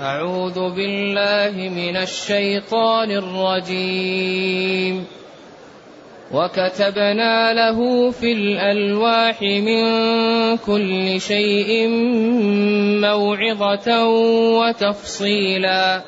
[0.00, 5.04] أعوذ بالله من الشيطان الرجيم.
[6.32, 9.86] وكتبنا له في الألواح من
[10.56, 11.88] كل شيء
[12.98, 14.08] موعظة
[14.58, 16.02] وتفصيلا.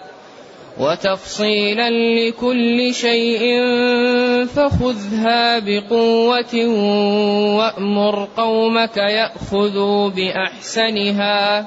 [0.80, 3.44] وتفصيلا لكل شيء
[4.46, 6.54] فخذها بقوة
[7.56, 11.66] وأمر قومك يأخذوا بأحسنها.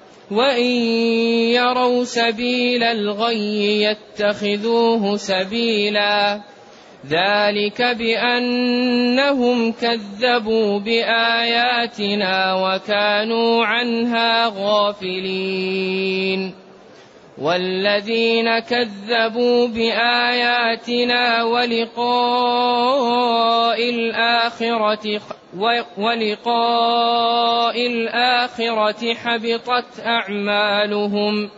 [0.31, 0.71] وإن
[1.51, 6.41] يروا سبيل الغي يتخذوه سبيلا
[7.07, 16.53] ذلك بأنهم كذبوا بآياتنا وكانوا عنها غافلين
[17.37, 23.30] والذين كذبوا بآياتنا ولقاء
[24.41, 25.21] الآخرة
[25.97, 31.49] ولقاء الآخرة حبطت أعمالهم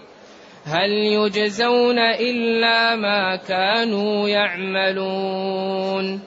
[0.66, 6.22] هل يجزون إلا ما كانوا يعملون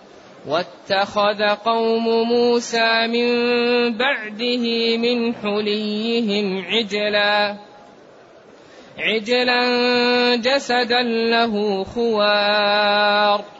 [0.48, 3.28] واتخذ قوم موسى من
[3.96, 7.56] بعده من حليهم عجلا
[8.98, 9.62] عجلا
[10.36, 13.55] جسدا له خوار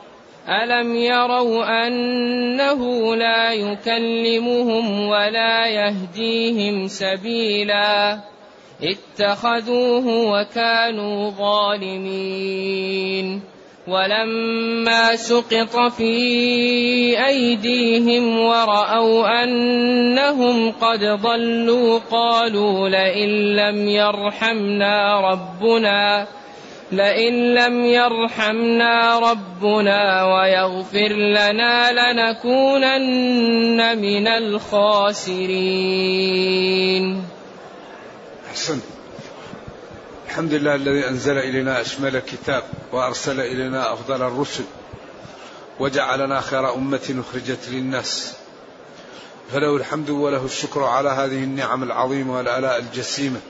[0.49, 8.21] ألم يروا أنه لا يكلمهم ولا يهديهم سبيلا
[8.83, 12.77] اتخذوه وكانوا ظالمين
[13.89, 16.15] ولما سقط في
[17.27, 26.27] أيديهم ورأوا أنهم قد ضلوا قالوا لئن لم يرحمنا ربنا
[26.93, 35.67] لئن لم يرحمنا ربنا ويغفر لنا لنكونن من الخاسرين.
[38.51, 38.83] أحسنت.
[40.27, 44.65] الحمد لله الذي أنزل إلينا أشمل كتاب وأرسل إلينا أفضل الرسل
[45.81, 48.35] وجعلنا خير أمة أخرجت للناس.
[49.53, 53.41] فله الحمد وله الشكر على هذه النعم العظيمة والآلاء الجسيمة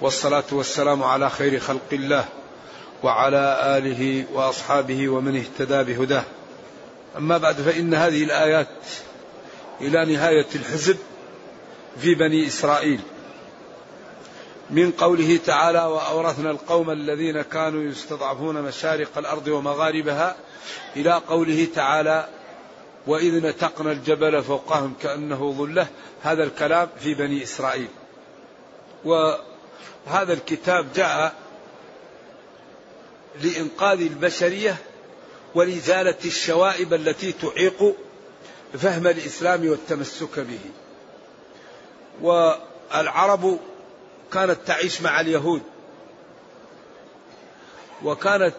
[0.00, 2.24] والصلاة والسلام على خير خلق الله.
[3.02, 6.24] وعلى آله وأصحابه ومن اهتدى بهداه.
[7.16, 8.68] أما بعد فإن هذه الآيات
[9.80, 10.96] إلى نهاية الحزب
[12.00, 13.00] في بني إسرائيل.
[14.70, 20.36] من قوله تعالى وأورثنا القوم الذين كانوا يستضعفون مشارق الأرض ومغاربها
[20.96, 22.28] إلى قوله تعالى
[23.06, 25.86] وإذ نتقنا الجبل فوقهم كأنه ظلة
[26.22, 27.88] هذا الكلام في بني إسرائيل.
[29.04, 31.34] وهذا الكتاب جاء
[33.42, 34.76] لإنقاذ البشرية
[35.54, 37.96] ولإزالة الشوائب التي تعيق
[38.78, 40.60] فهم الإسلام والتمسك به.
[42.22, 43.58] والعرب
[44.32, 45.62] كانت تعيش مع اليهود.
[48.02, 48.54] وكانت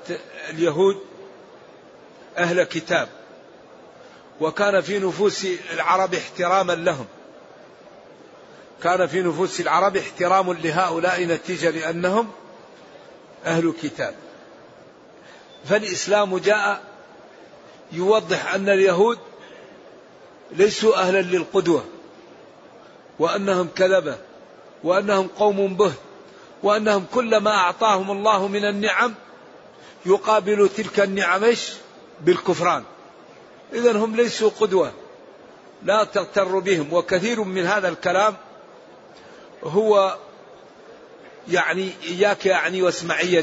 [0.49, 0.99] اليهود
[2.37, 3.09] أهل كتاب.
[4.41, 7.05] وكان في نفوس العرب احتراما لهم.
[8.83, 12.31] كان في نفوس العرب احترام لهؤلاء نتيجة لأنهم
[13.45, 14.15] أهل كتاب.
[15.65, 16.81] فالإسلام جاء
[17.91, 19.19] يوضح أن اليهود
[20.51, 21.83] ليسوا أهلا للقدوة
[23.19, 24.17] وأنهم كذبة
[24.83, 25.91] وأنهم قوم به
[26.63, 29.13] وأنهم كلما أعطاهم الله من النعم
[30.05, 31.53] يقابل تلك النعم
[32.21, 32.83] بالكفران.
[33.73, 34.91] إذا هم ليسوا قدوة.
[35.83, 38.35] لا تغتر بهم وكثير من هذا الكلام
[39.63, 40.17] هو
[41.47, 43.33] يعني إياك يعني واسمعي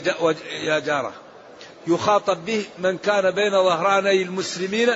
[0.51, 1.13] يا جارة.
[1.87, 4.91] يخاطب به من كان بين ظهراني المسلمين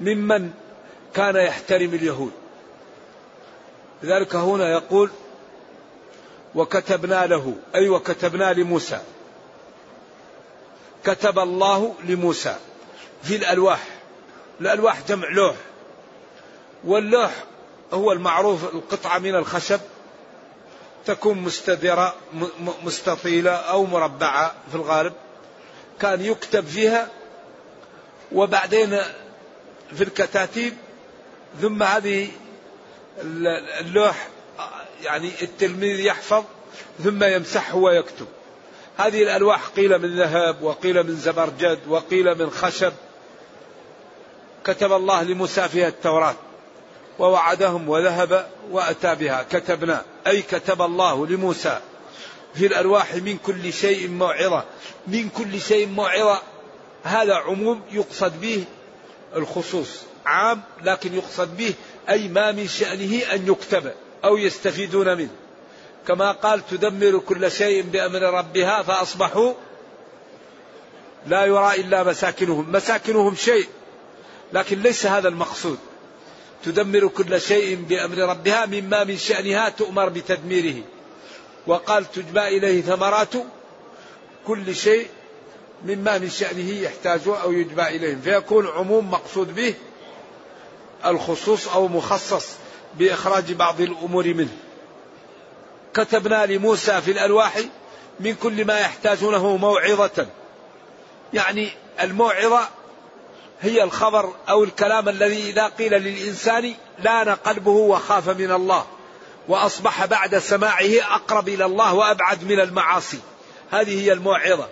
[0.00, 0.50] ممن
[1.14, 2.32] كان يحترم اليهود.
[4.02, 5.10] لذلك هنا يقول
[6.54, 9.00] وكتبنا له أي وكتبنا لموسى.
[11.04, 12.56] كتب الله لموسى
[13.22, 13.86] في الألواح.
[14.60, 15.56] الألواح جمع لوح.
[16.84, 17.44] واللوح
[17.92, 19.80] هو المعروف القطعة من الخشب
[21.06, 22.14] تكون مستدرة
[22.84, 25.12] مستطيلة أو مربعة في الغالب.
[26.00, 27.08] كان يكتب فيها
[28.32, 28.98] وبعدين
[29.94, 30.74] في الكتاتيب
[31.60, 32.28] ثم هذه
[33.80, 34.28] اللوح
[35.02, 36.44] يعني التلميذ يحفظ
[37.04, 38.26] ثم يمسحه ويكتب.
[38.98, 42.92] هذه الألواح قيل من ذهب وقيل من زبرجد وقيل من خشب.
[44.64, 46.34] كتب الله لموسى فيها التوراة
[47.18, 49.46] ووعدهم وذهب وأتى بها.
[49.50, 51.80] كتبنا أي كتب الله لموسى.
[52.54, 54.64] في الألواح من كل شيء موعظة
[55.06, 56.42] من كل شيء موعظة.
[57.02, 58.64] هذا عموم يقصد به
[59.36, 59.88] الخصوص
[60.26, 61.74] عام لكن يقصد به
[62.08, 63.92] أي ما من شأنه أن يكتب
[64.24, 65.30] أو يستفيدون منه.
[66.08, 69.52] كما قال تدمر كل شيء بأمر ربها فأصبحوا
[71.26, 72.72] لا يرى إلا مساكنهم.
[72.72, 73.68] مساكنهم شيء
[74.52, 75.78] لكن ليس هذا المقصود.
[76.64, 80.82] تدمر كل شيء بأمر ربها مما من شأنها تؤمر بتدميره.
[81.66, 83.34] وقال تجبى إليه ثمرات
[84.46, 85.08] كل شيء
[85.84, 88.20] مما من شأنه يحتاج أو يجبى إليهم.
[88.20, 89.74] فيكون عموم مقصود به
[91.06, 92.46] الخصوص أو مخصص
[92.98, 94.56] بإخراج بعض الأمور منه.
[95.94, 97.60] كتبنا لموسى في الألواح
[98.20, 100.26] من كل ما يحتاجونه موعظة.
[101.32, 101.70] يعني
[102.00, 102.68] الموعظة
[103.60, 108.86] هي الخبر أو الكلام الذي إذا قيل للإنسان لأن قلبه وخاف من الله.
[109.50, 113.18] وأصبح بعد سماعه أقرب إلى الله وأبعد من المعاصي.
[113.70, 114.68] هذه هي الموعظة.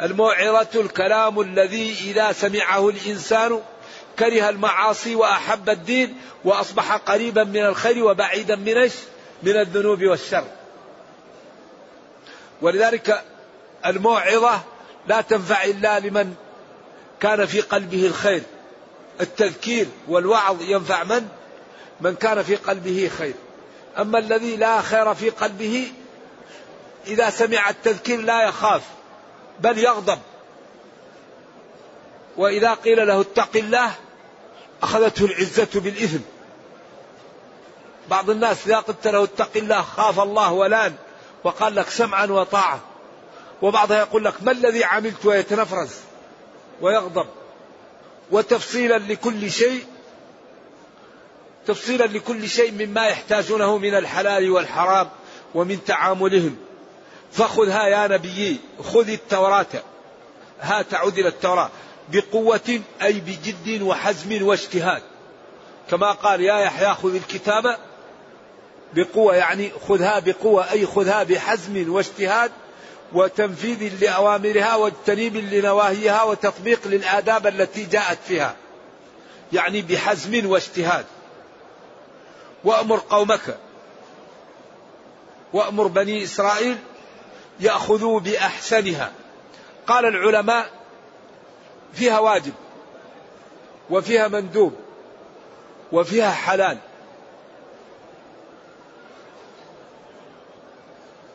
[0.00, 3.60] الموعظة الكلام الذي إذا سمعه الإنسان
[4.18, 8.90] كره المعاصي وأحب الدين وأصبح قريبا من الخير وبعيدا من
[9.42, 10.44] من الذنوب والشر.
[12.62, 13.24] ولذلك
[13.86, 14.60] الموعظة
[15.06, 16.34] لا تنفع إلا لمن
[17.20, 18.42] كان في قلبه الخير.
[19.20, 21.28] التذكير والوعظ ينفع من؟
[22.00, 23.34] من كان في قلبه خير.
[23.98, 25.92] أما الذي لا خير في قلبه
[27.06, 28.82] إذا سمع التذكير لا يخاف
[29.60, 30.18] بل يغضب.
[32.36, 33.94] وإذا قيل له اتق الله
[34.82, 36.20] أخذته العزة بالإثم.
[38.10, 40.94] بعض الناس إذا قلت له اتق الله خاف الله ولان
[41.44, 42.80] وقال لك سمعا وطاعة.
[43.62, 45.90] وبعضها يقول لك ما الذي عملت ويتنفرز
[46.80, 47.26] ويغضب.
[48.30, 49.86] وتفصيلا لكل شيء
[51.66, 55.08] تفصيلا لكل شيء مما يحتاجونه من الحلال والحرام
[55.54, 56.56] ومن تعاملهم.
[57.32, 59.66] فخذها يا نبيي خذ التوراة.
[60.60, 61.70] ها تعود إلى التوراة.
[62.12, 65.02] بقوة أي بجد وحزم واجتهاد.
[65.90, 67.76] كما قال يا يحيى خذ الكتاب.
[68.94, 72.50] بقوة يعني خذها بقوة أي خذها بحزم واجتهاد
[73.12, 78.56] وتنفيذ لأوامرها واجتنيب لنواهيها وتطبيق للآداب التي جاءت فيها.
[79.52, 81.04] يعني بحزم واجتهاد.
[82.64, 83.58] وأمر قومك.
[85.52, 86.78] وأمر بني إسرائيل
[87.60, 89.12] يأخذوا بأحسنها.
[89.86, 90.70] قال العلماء
[91.92, 92.52] فيها واجب
[93.90, 94.74] وفيها مندوب
[95.92, 96.78] وفيها حلال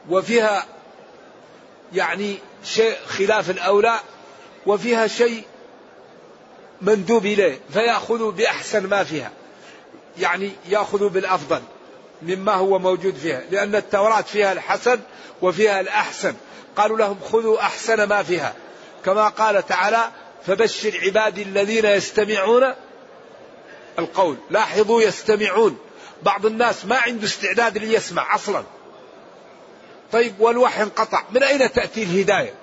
[0.10, 0.66] وفيها
[1.94, 4.00] يعني شيء خلاف الأولى
[4.66, 5.44] وفيها شيء
[6.82, 9.32] مندوب إليه فيأخذوا بأحسن ما فيها.
[10.20, 11.62] يعني يأخذوا بالأفضل
[12.22, 15.00] مما هو موجود فيها لأن التوراة فيها الحسن
[15.42, 16.36] وفيها الأحسن.
[16.76, 18.56] قالوا لهم خذوا أحسن ما فيها.
[19.06, 20.12] كما قال تعالى
[20.48, 22.74] فبشر عبادي الذين يستمعون
[24.00, 24.38] القول.
[24.50, 25.78] لاحظوا يستمعون.
[26.24, 28.64] بعض الناس ما عنده استعداد ليسمع أصلا.
[30.12, 31.24] طيب والوحي انقطع.
[31.32, 32.54] من أين تأتي الهداية؟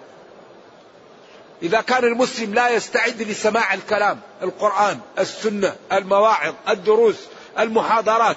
[1.63, 7.17] إذا كان المسلم لا يستعد لسماع الكلام القرآن السنة المواعظ الدروس
[7.59, 8.37] المحاضرات.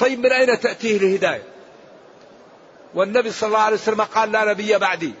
[0.00, 1.42] طيب من أين تأتيه الهداية؟
[2.94, 5.14] والنبي صلى الله عليه وسلم قال لا نبي بعدي.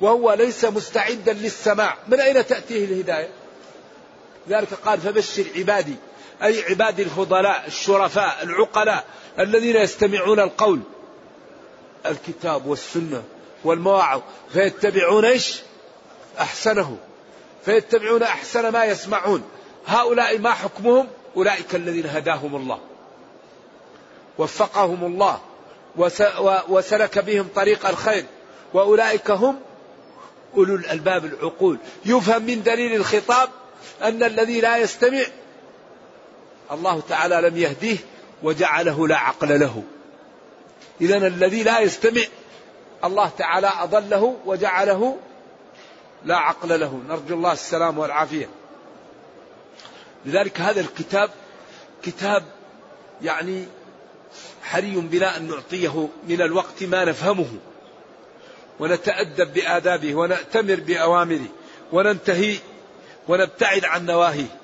[0.00, 1.96] وهو ليس مستعدا للسماع.
[2.08, 3.28] من أين تأتيه الهداية؟
[4.48, 5.94] ذلك قال فبشر عبادي
[6.42, 9.04] أي عبادي الفضلاء الشرفاء العقلاء
[9.38, 10.80] الذين يستمعون القول.
[12.06, 13.22] الكتاب والسنة
[13.64, 14.20] والمواعظ.
[14.52, 15.60] فيتبعون إيش؟
[16.40, 16.96] أحسنه.
[17.64, 19.42] فيتبعون أحسن ما يسمعون.
[19.86, 22.78] هؤلاء ما حكمهم؟ أولئك الذين هداهم الله
[24.38, 25.40] وفقهم الله
[26.68, 28.24] وسلك بهم طريق الخير
[28.74, 29.60] وأولئك هم
[30.56, 31.78] أولو الألباب العقول.
[32.04, 33.48] يفهم من دليل الخطاب
[34.02, 35.22] أن الذي لا يستمع
[36.72, 37.96] الله تعالى لم يهديه
[38.42, 39.82] وجعله لا عقل له.
[41.00, 42.22] إذا الذي لا يستمع
[43.04, 45.16] الله تعالى أضله وجعله
[46.24, 47.02] لا عقل له.
[47.08, 48.48] نرجو الله السلام والعافية.
[50.26, 51.30] لذلك هذا الكتاب
[52.02, 52.44] كتاب
[53.22, 53.66] يعني
[54.62, 57.58] حري بنا أن نعطيه من الوقت ما نفهمه.
[58.80, 61.46] ونتأدب بآدابه ونأتمر بأوامره
[61.92, 62.56] وننتهي
[63.28, 64.58] ونبتعد عن نواهيه.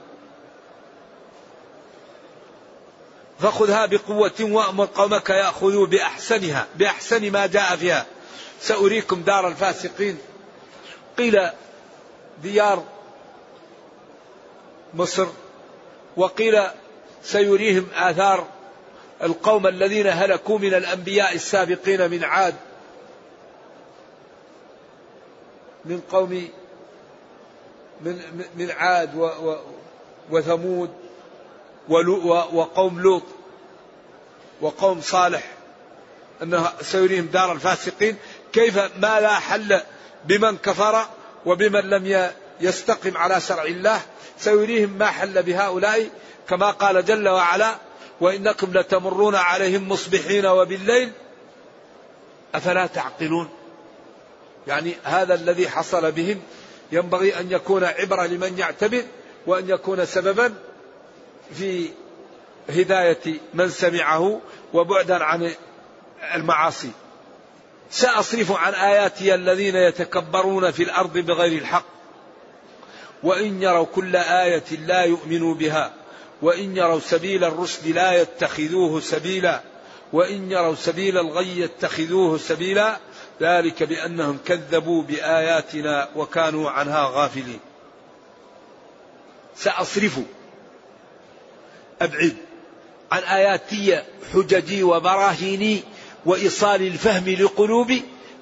[3.40, 8.06] فخذها بقوة وأمر قومك يأخذوا بأحسنها بأحسن ما جاء فيها.
[8.60, 10.18] سأريكم دار الفاسقين.
[11.18, 11.48] قيل
[12.42, 12.84] ديار
[14.94, 15.26] مصر
[16.18, 16.62] وقيل
[17.22, 18.46] سيريهم آثار
[19.22, 22.54] القوم الذين هلكوا من الأنبياء السابقين من عاد.
[25.84, 26.48] من قوم
[28.00, 28.22] من
[28.56, 29.30] من عاد
[30.30, 30.90] وثمود
[32.52, 33.22] وقوم لوط
[34.60, 35.42] وقوم صالح.
[36.42, 38.16] انه سيريهم دار الفاسقين.
[38.52, 39.80] كيف ما لا حل
[40.24, 41.06] بمن كفر
[41.46, 42.06] وبمن لم
[42.60, 44.00] يستقم على شرع الله
[44.38, 46.08] سيريهم ما حل بهؤلاء.
[46.48, 47.74] كما قال جل وعلا
[48.20, 51.12] وإنكم لتمرون عليهم مصبحين وبالليل.
[52.54, 53.48] أفلا تعقلون؟
[54.66, 56.40] يعني هذا الذي حصل بهم
[56.92, 59.02] ينبغي أن يكون عبرة لمن يعتبر
[59.46, 60.54] وأن يكون سببا
[61.54, 61.88] في
[62.70, 64.40] هداية من سمعه
[64.74, 65.54] وبعدا عن
[66.34, 66.90] المعاصي.
[67.90, 71.97] سأصرف عن آياتي الذين يتكبرون في الأرض بغير الحق.
[73.22, 75.92] وإن يروا كل آية لا يؤمنوا بها
[76.42, 79.62] وإن يروا سبيل الرشد لا يتخذوه سبيلا
[80.12, 82.98] وإن يروا سبيل الغي يتخذوه سبيلا
[83.40, 87.60] ذلك بأنهم كذبوا بآياتنا وكانوا عنها غافلين.
[89.56, 90.18] ساصرف
[92.00, 92.36] أبعد
[93.12, 94.02] عن آياتي
[94.34, 95.82] حججي وبراهيني
[96.26, 97.92] وإيصال الفهم لقلوب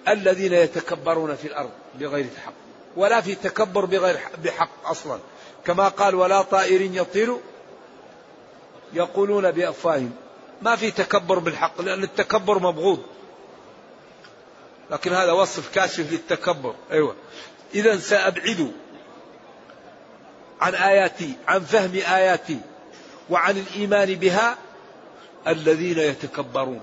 [0.08, 2.65] الذين يتكبرون في الأرض بغير حق.
[2.96, 5.18] ولا في تكبر بغير بحق أصلا.
[5.64, 7.36] كما قال ولا طائر يطير
[8.92, 10.12] يقولون بأفواههم.
[10.62, 13.02] ما في تكبر بالحق لأن التكبر مبغوض.
[14.90, 16.74] لكن هذا وصف كاشف للتكبر.
[16.92, 17.16] أيوه.
[17.74, 18.72] إذا سأبعد
[20.60, 22.60] عن آياتي عن فهم آياتي
[23.30, 24.56] وعن الإيمان بها
[25.46, 26.80] الذين يتكبرون.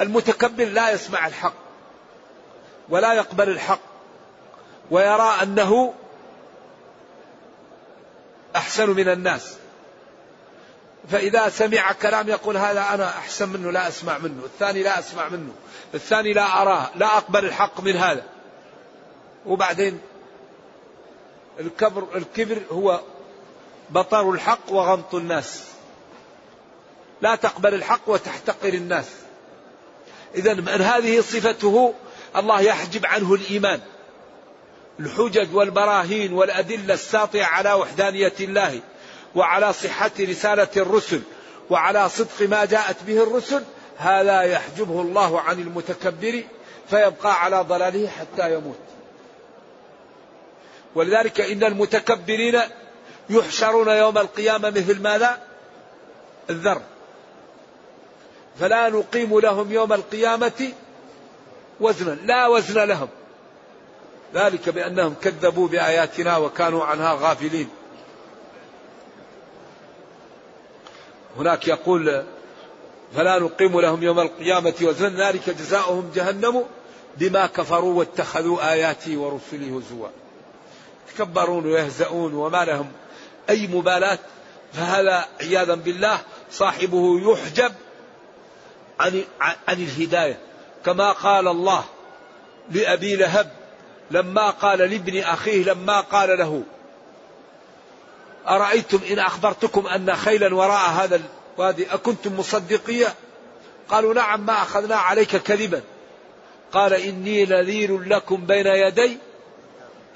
[0.00, 1.67] المتكبر لا يسمع الحق.
[2.90, 3.80] ولا يقبل الحق
[4.90, 5.94] ويرى أنه
[8.56, 9.56] أحسن من الناس.
[11.10, 14.44] فإذا سمع كلام يقول هذا أنا أحسن منه لا أسمع منه.
[14.44, 15.52] الثاني لا أسمع منه.
[15.94, 18.22] الثاني لا أراه لا أقبل الحق من هذا.
[19.46, 20.00] وبعدين
[21.60, 23.00] الكبر الكبر هو
[23.90, 25.64] بطر الحق وغمط الناس.
[27.20, 29.06] لا تقبل الحق وتحتقر الناس.
[30.34, 31.94] إذا من هذه صفته
[32.36, 33.80] الله يحجب عنه الإيمان.
[35.00, 38.80] الحجج والبراهين والأدلة الساطعة على وحدانية الله
[39.34, 41.20] وعلى صحة رسالة الرسل
[41.70, 43.64] وعلى صدق ما جاءت به الرسل
[43.98, 46.42] هذا يحجبه الله عن المتكبر
[46.90, 48.78] فيبقى على ضلاله حتى يموت.
[50.94, 52.60] ولذلك إن المتكبرين
[53.30, 55.42] يحشرون يوم القيامة مثل ماذا؟
[56.50, 56.82] الذر.
[58.60, 60.72] فلا نقيم لهم يوم القيامة
[61.80, 63.08] وزنا لا وزن لهم.
[64.34, 67.68] ذلك بأنهم كذبوا بآياتنا وكانوا عنها غافلين.
[71.38, 72.24] هناك يقول
[73.16, 76.64] فلا نقيم لهم يوم القيامة وزنا ذلك جزاؤهم جهنم
[77.16, 80.08] بما كفروا واتخذوا آياتي ورسلي هزوا.
[81.18, 82.92] يتكبرون ويهزؤون وما لهم
[83.50, 84.18] أي مبالاة
[84.72, 86.18] فهذا عياذا بالله
[86.50, 87.72] صاحبه يحجب
[89.00, 90.38] عن عن الهداية؟
[90.88, 91.84] كما قال الله
[92.70, 93.50] لأبي لهب
[94.10, 96.62] لما قال لابن أخيه لما قال له
[98.48, 101.20] أرأيتم إن أخبرتكم أن خيلا وراء هذا
[101.58, 103.14] الوادي أكنتم مصدقية؟
[103.88, 105.82] قالوا نعم ما أخذنا عليك كذبا.
[106.72, 109.18] قال إني نذير لكم بين يدي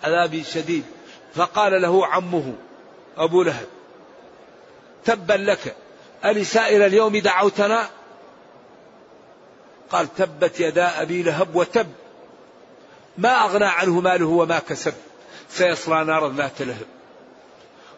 [0.05, 0.85] عذاب شديد.
[1.35, 2.55] فقال له عمه
[3.17, 3.67] أبو لهب
[5.05, 5.77] تبا لك
[6.25, 7.89] ألسائر اليوم دعوتنا؟
[9.93, 11.87] قال تبت يدا أبي لهب وتب.
[13.19, 14.95] ما أغنى عنه ماله وما كسب.
[15.51, 16.87] سيصلى نارا ذات لهب.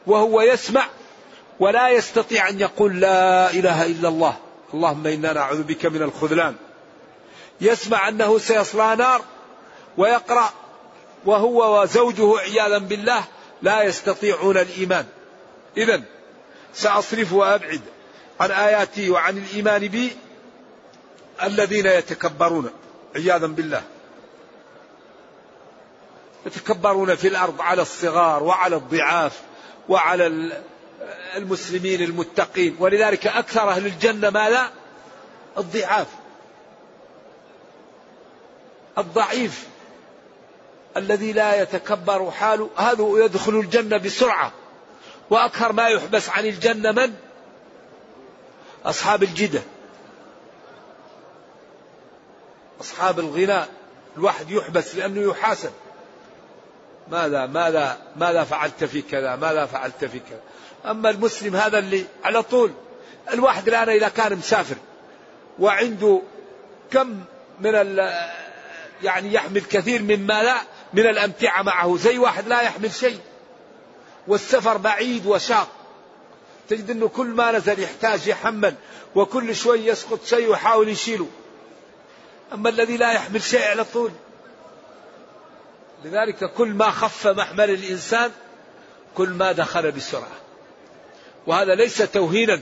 [0.06, 0.86] وهو يسمع
[1.60, 4.36] ولا يستطيع أن يقول لا إله إلا الله.
[4.74, 6.54] اللهم إنا نعوذ بك من الخذلان.
[7.60, 9.22] يسمع أنه سيصلى نار
[9.96, 10.50] ويقرأ
[11.24, 13.24] وهو وزوجه عياذا بالله
[13.62, 15.06] لا يستطيعون الإيمان.
[15.76, 16.02] إذا
[16.74, 17.80] سأصرف وأبعد
[18.40, 20.16] عن آياتي وعن الإيمان بي
[21.42, 22.70] الذين يتكبرون
[23.16, 23.82] عياذا بالله.
[26.46, 29.40] يتكبرون في الأرض على الصغار وعلى الضعاف
[29.88, 30.52] وعلى
[31.36, 32.76] المسلمين المتقين.
[32.78, 34.70] ولذلك أكثر أهل الجنة ماذا؟
[35.58, 36.06] الضعاف.
[38.98, 39.66] الضعيف
[40.96, 44.52] الذي لا يتكبر حاله هذا يدخل الجنة بسرعة.
[45.30, 47.14] وأكثر ما يحبس عن الجنة من؟
[48.84, 49.62] أصحاب الجدة.
[52.80, 53.68] أصحاب الغناء
[54.16, 55.70] الواحد يحبس لأنه يحاسب.
[57.08, 60.40] ماذا ماذا ماذا فعلت في كذا ماذا فعلت في كذا.
[60.90, 62.72] أما المسلم هذا اللي على طول
[63.32, 64.76] الواحد الآن إذا كان مسافر
[65.58, 66.22] وعنده
[66.90, 67.20] كم
[67.60, 67.72] من
[69.02, 70.56] يعني يحمل كثير مما لا
[70.92, 71.96] من الأمتعة معه.
[71.96, 73.20] زي واحد لا يحمل شيء.
[74.28, 75.68] والسفر بعيد وشاق.
[76.68, 78.74] تجد أنه كل ما نزل يحتاج يحمل
[79.14, 81.26] وكل شوي يسقط شيء ويحاول يشيله.
[82.54, 84.10] أما الذي لا يحمل شيء على طول
[86.04, 88.30] لذلك كل ما خف محمل الإنسان
[89.14, 90.36] كل ما دخل بسرعة.
[91.46, 92.60] وهذا ليس توهينا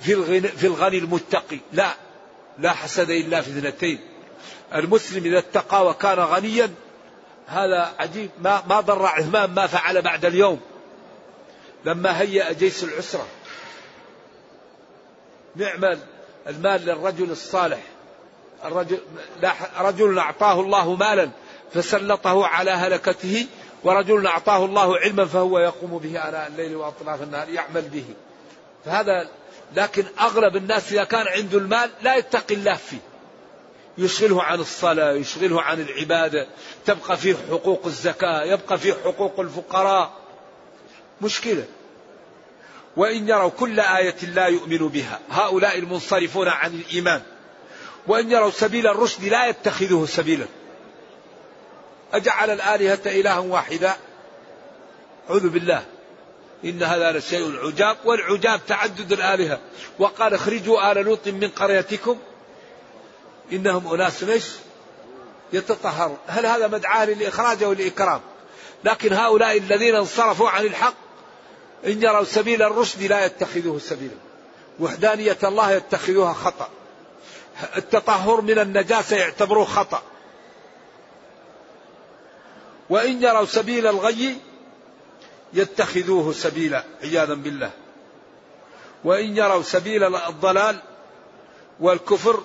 [0.00, 1.58] في الغني, في الغني المتقي.
[1.72, 1.94] لا.
[2.58, 4.00] لا حسد إلا في اثنتين.
[4.74, 6.74] المسلم إذا اتقى وكان غنيا
[7.46, 8.30] هذا عجيب.
[8.40, 10.60] ما ما ضر عثمان ما فعل بعد اليوم.
[11.84, 13.26] لما هيأ جيش العسرة.
[15.56, 15.98] نعم
[16.46, 17.95] المال للرجل الصالح.
[18.64, 18.98] الرجل
[19.78, 21.30] رجل أعطاه الله مالا
[21.74, 23.46] فسلطه على هلكته
[23.84, 28.04] ورجل أعطاه الله علما فهو يقوم به آناء الليل وأطراف النهار يعمل به.
[28.84, 29.28] فهذا
[29.76, 32.98] لكن أغلب الناس إذا كان عنده المال لا يتقي الله فيه.
[33.98, 36.46] يشغله عن الصلاة يشغله عن العبادة
[36.86, 40.12] تبقى فيه حقوق الزكاة يبقى فيه حقوق الفقراء.
[41.20, 41.64] مشكلة.
[42.96, 45.20] وإن يروا كل آية لا يؤمنوا بها.
[45.30, 47.22] هؤلاء المنصرفون عن الإيمان.
[48.08, 50.46] وإن يروا سبيل الرشد لا يتخذوه سبيلا.
[52.12, 53.96] أجعل الآلهة إلها واحدا.
[55.30, 55.84] أعوذ بالله.
[56.64, 59.58] إن هذا لشيء عجاب والعجاب تعدد الآلهة.
[59.98, 62.18] وقال اخرجوا آل لوط من قريتكم.
[63.52, 64.44] إنهم أناس إيش؟
[65.52, 66.18] يتطهرون.
[66.26, 68.20] هل هذا مدعاة للإخراج أو الإكرام
[68.84, 70.94] لكن هؤلاء الذين انصرفوا عن الحق
[71.86, 74.16] إن يروا سبيل الرشد لا يتخذوه سبيلا.
[74.80, 76.68] وحدانية الله يتخذوها خطأ.
[77.76, 80.02] التطهر من النجاسة يعتبروه خطأ.
[82.90, 84.36] وإن يروا سبيل الغي
[85.52, 87.70] يتخذوه سبيلا عياذا بالله.
[89.04, 90.78] وإن يروا سبيل الضلال
[91.80, 92.42] والكفر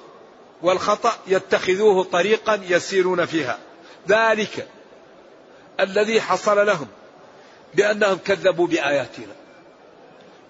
[0.62, 3.60] والخطأ يتخذوه طريقا يسيرون فيها.
[4.08, 4.67] ذلك
[5.80, 6.88] الذي حصل لهم
[7.74, 9.34] بأنهم كذبوا بآياتنا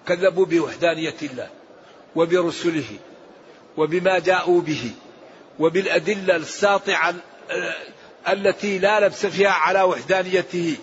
[0.08, 1.50] كذبوا بوحدانية الله
[2.16, 2.98] وبرسله.
[3.76, 4.90] وبما جاءوا به
[5.58, 7.14] وبالأدلة الساطعة
[8.28, 10.76] التي لا لبس فيها على وحدانيته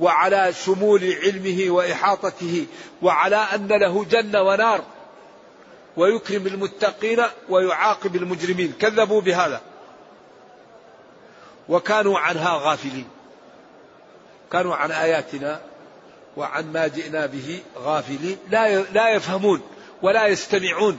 [0.00, 2.66] وعلى شمول علمه وإحاطته
[3.02, 4.84] وعلى أن له جنة ونار
[5.96, 8.72] ويكرم المتقين ويعاقب المجرمين.
[8.72, 9.60] كذبوا بهذا.
[11.68, 13.08] وكانوا عنها غافلين.
[14.52, 15.60] كانوا عن آياتنا
[16.36, 18.38] وعن ما جئنا به غافلين.
[18.50, 19.60] لا لا يفهمون
[20.02, 20.98] ولا يستمعون.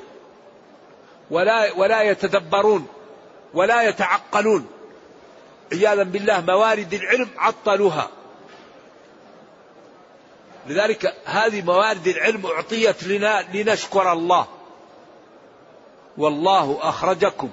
[1.33, 2.87] ولا ولا يتدبرون
[3.53, 4.67] ولا يتعقلون.
[5.71, 8.09] عياذا بالله موارد العلم عطلوها.
[10.67, 14.47] لذلك هذه موارد العلم أعطيت لنا لنشكر الله.
[16.17, 17.49] والله أخرجكم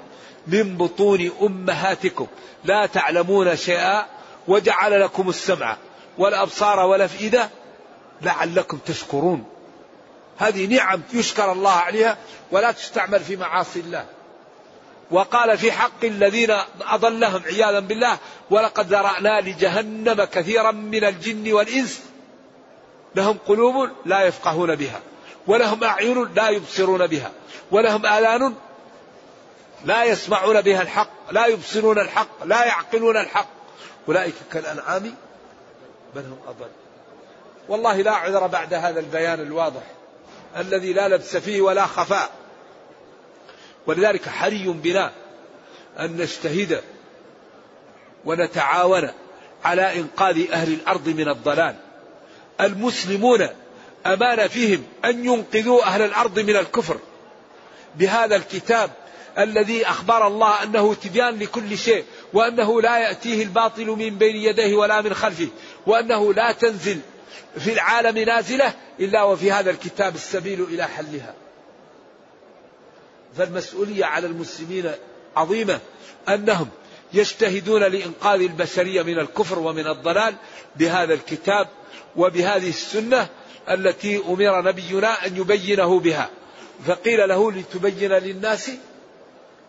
[0.47, 2.27] من بطون أمهاتكم.
[2.65, 4.07] لا تعلمون شيئا
[4.49, 5.77] وجعل لكم السمع
[6.19, 7.51] والأبصار والأفئدة
[8.23, 9.45] لعلكم تشكرون.
[10.41, 12.19] هذه نعم يشكر الله عليها
[12.51, 14.07] ولا تستعمل في معاصي الله.
[15.11, 18.19] وقال في حق الذين أضلهم عياذا بالله
[18.51, 22.01] ولقد ذرأنا لجهنم كثيرا من الجن والإنس
[23.15, 25.01] لهم قلوب لا يفقهون بها
[25.47, 27.31] ولهم أعين لا يبصرون بها
[27.71, 28.55] ولهم آذان
[29.85, 33.49] لا يسمعون بها الحق لا يبصرون الحق لا يعقلون الحق.
[34.09, 35.15] أولئك كالأنعام
[36.15, 36.71] بل هم أضل.
[37.69, 39.83] والله لا عذر بعد هذا البيان الواضح.
[40.57, 42.31] الذي لا لبس فيه ولا خفاء
[43.87, 45.13] ولذلك حري بنا
[45.99, 46.83] أن نجتهد
[48.25, 49.11] ونتعاون
[49.65, 51.77] على إنقاذ أهل الأرض من الضلال.
[52.61, 53.49] المسلمون
[54.07, 56.99] أمان فيهم أن ينقذوا أهل الأرض من الكفر.
[57.95, 58.91] بهذا الكتاب
[59.39, 65.01] الذي أخبر الله أنه تبيان لكل شيء وأنه لا يأتيه الباطل من بين يديه ولا
[65.01, 65.49] من خلفه
[65.87, 66.99] وأنه لا تنزل
[67.59, 71.35] في العالم نازلة إلا وفي هذا الكتاب السبيل إلى حلها.
[73.37, 74.91] فالمسؤولية على المسلمين
[75.37, 75.81] عظيمة
[76.29, 76.69] أنهم
[77.13, 80.35] يجتهدون لإنقاذ البشرية من الكفر ومن الضلال
[80.77, 81.69] بهذا الكتاب
[82.17, 83.29] وبهذه السنة
[83.71, 86.31] التي أمر نبينا أن يبينه بها.
[86.87, 88.71] فقيل له لتبين للناس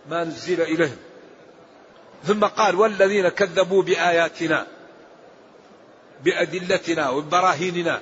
[0.10, 0.98] ما نزل إليهم.
[2.24, 4.68] ثم قال والذين كذبوا بآياتنا
[6.24, 8.02] بأدلتنا وبراهيننا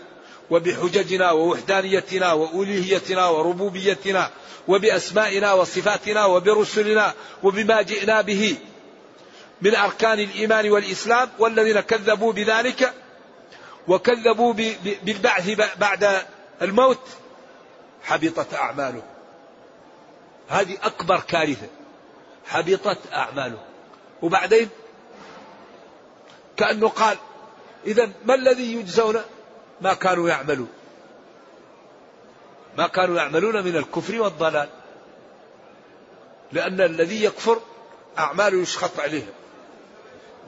[0.52, 4.32] وبحججنا ووحدانيتنا وألوهيتنا وربوبيتنا
[4.68, 8.58] وبأسمائنا وصفاتنا وبرسلنا وبما جئنا به
[9.62, 12.94] من أركان الإيمان والإسلام والذين كذبوا بذلك
[13.88, 14.54] وكذبوا
[15.04, 16.22] بالبعث بعد
[16.62, 17.00] الموت
[18.04, 19.02] حبطت أعمالهم.
[20.50, 21.68] هذه أكبر كارثة.
[22.46, 23.64] حبطت أعمالهم.
[24.22, 24.70] وبعدين
[26.58, 27.18] كأنه قال
[27.86, 29.22] إذا ما الذي يجزون؟
[29.82, 30.70] ما كانوا يعملون.
[32.78, 34.70] ما كانوا يعملون من الكفر والضلال.
[36.52, 37.60] لأن الذي يكفر
[38.18, 39.24] أعماله يشخط عليه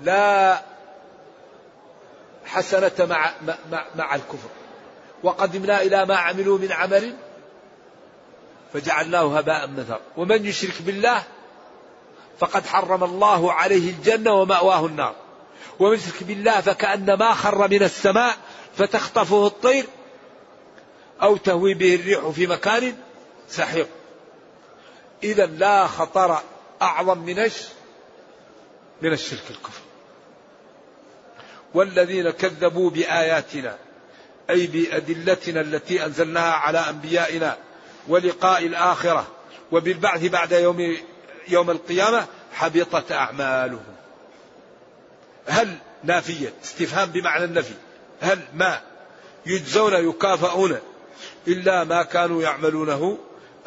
[0.03, 0.61] لا
[2.45, 3.31] حسنة مع,
[3.71, 4.49] مع, مع الكفر.
[5.23, 7.15] وقدمنا إلى ما عملوا من عمل
[8.73, 11.23] فجعلناه هباء منثرا ومن يشرك بالله
[12.39, 15.15] فقد حرم الله عليه الجنة ومأواه النار.
[15.79, 18.37] ومن يشرك بالله فكأن ما خر من السماء
[18.77, 19.85] فتخطفه الطير
[21.21, 22.95] أو تهوي به الريح في مكان
[23.49, 23.87] سحيق.
[25.23, 26.41] إذا لا خطر
[26.81, 27.49] أعظم من
[29.01, 29.81] من الشرك الكفر.
[31.73, 33.77] والذين كذبوا بآياتنا
[34.49, 37.57] أي بأدلتنا التي أنزلناها على أنبيائنا
[38.07, 39.27] ولقاء الآخرة
[39.71, 40.97] وبالبعث بعد يوم
[41.47, 43.95] يوم القيامة حبطت أعمالهم.
[45.47, 47.73] هل نافية؟ استفهام بمعنى النفي.
[48.21, 48.81] هل ما
[49.45, 50.77] يجزون يكافئون
[51.47, 53.17] إلا ما كانوا يعملونه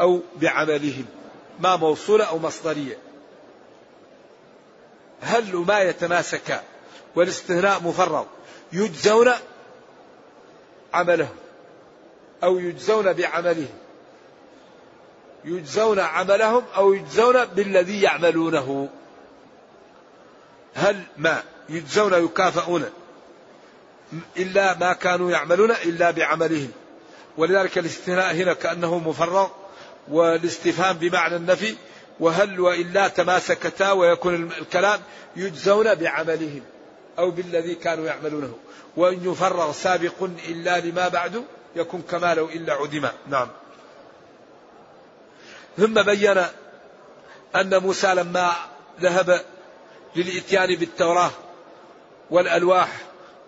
[0.01, 1.07] أو بعملهم
[1.61, 2.99] ما موصولة أو مصدرية.
[5.21, 6.63] هل ما يتماسك
[7.15, 8.25] والاستثناء مفرغ
[8.73, 9.31] يجزون
[10.95, 11.37] عملهم
[12.43, 13.79] أو يجزون بعملهم؟
[15.45, 18.89] يجزون عملهم أو يجزون بالذي يعملونه؟
[20.75, 22.91] هل ما يجزون يكافئون
[24.37, 26.71] إلا ما كانوا يعملون إلا بعملهم.
[27.37, 29.49] ولذلك الاستثناء هنا كأنه مفرغ
[30.09, 31.77] والاستفهام بمعنى النفي
[32.21, 35.01] وهل وإلا تماسكتا ويكون الكلام
[35.37, 36.63] يجزون بعملهم
[37.19, 38.55] أو بالذي كانوا يعملونه.
[38.97, 41.45] وإن يفرغ سابق إلا لما بعد
[41.77, 43.49] يكون كما لو إلا عدما نعم.
[45.77, 46.45] ثم بين
[47.57, 48.53] أن موسى لما
[49.01, 49.41] ذهب
[50.17, 51.31] للإتيان بالتوراة
[52.31, 52.89] والألواح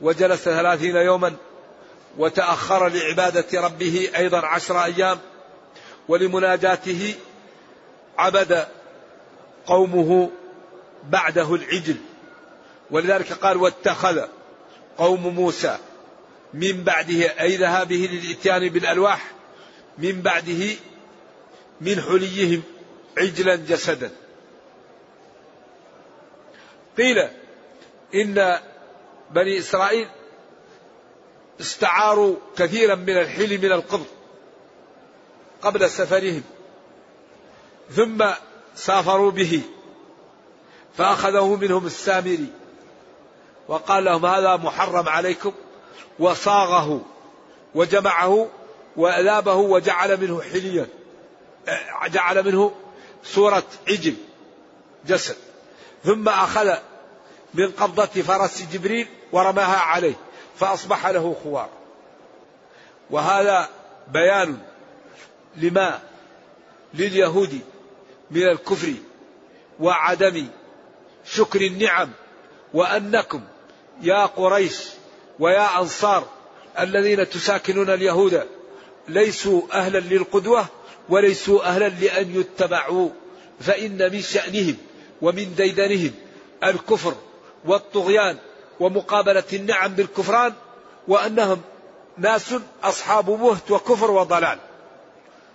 [0.01, 1.37] وجلس ثلاثين يوما
[2.19, 5.19] وتأخر لعبادة ربه أيضا عشر أيام
[6.09, 7.15] ولمناجاته
[8.19, 8.67] عبد
[9.67, 10.31] قومه
[11.11, 11.97] بعده العجل.
[12.91, 14.21] ولذلك قال واتخذ
[14.99, 15.79] قوم موسى
[16.55, 19.31] من بعده أي ذهابه للإتيان بالألواح
[19.99, 20.75] من بعده
[21.81, 22.63] من حليهم
[23.19, 24.11] عجلا جسدا.
[26.99, 27.29] قيل
[28.15, 28.59] إن
[29.31, 30.09] بني إسرائيل
[31.61, 34.07] استعاروا كثيرا من الحل من القبط
[35.63, 36.43] قبل سفرهم
[37.91, 38.25] ثم
[38.75, 39.63] سافروا به
[40.97, 42.47] فأخذه منهم السامري
[43.69, 45.53] وقال لهم هذا محرم عليكم
[46.19, 47.01] وصاغه
[47.75, 48.49] وجمعه
[48.97, 50.87] وأذابه وجعل منه حليا
[52.07, 52.73] جعل منه
[53.25, 54.15] صورة عجل
[55.07, 55.37] جسد
[56.05, 56.77] ثم أخذ
[57.57, 60.15] من قبضة فرس جبريل ورماها عليه
[60.57, 61.69] فأصبح له خوار.
[63.11, 63.69] وهذا
[64.13, 64.59] بيان
[65.57, 66.01] لما
[66.95, 67.61] لليهود
[68.31, 68.93] من الكفر
[69.81, 70.47] وعدم
[71.25, 72.11] شكر النعم
[72.75, 73.41] وأنكم
[74.03, 74.79] يا قريش
[75.39, 76.27] ويا أنصار
[76.79, 78.47] الذين تساكنون اليهود
[79.09, 80.67] ليسوا أهلا للقدوة
[81.09, 83.11] وليسوا أهلا لأن يتبعوا
[83.61, 84.77] فإن من شأنهم
[85.23, 86.13] ومن ديدنهم
[86.65, 87.15] الكفر
[87.67, 88.37] والطغيان
[88.81, 90.53] ومقابلة النعم بالكفران
[91.09, 91.61] وأنهم
[92.19, 94.59] ناس أصحاب مهت وكفر وضلال.